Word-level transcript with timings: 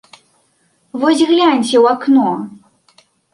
Вось 1.03 1.21
гляньце 1.31 1.75
ў 1.81 1.83
акно! 1.93 2.31